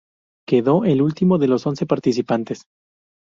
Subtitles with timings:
[0.47, 2.63] Quedó el último de los once participantes.